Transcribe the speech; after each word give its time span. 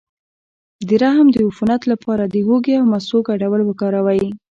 د 0.87 0.89
رحم 1.03 1.27
د 1.31 1.37
عفونت 1.47 1.81
لپاره 1.91 2.23
د 2.27 2.35
هوږې 2.47 2.73
او 2.79 2.85
مستو 2.91 3.17
ګډول 3.27 3.61
وکاروئ 3.65 4.23